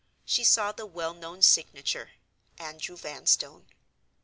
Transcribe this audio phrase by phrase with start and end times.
[0.25, 2.13] She saw the well known signature:
[2.57, 3.67] "Andrew Vanstone."